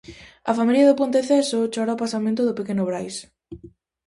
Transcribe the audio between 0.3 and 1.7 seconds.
A familia do Ponteceso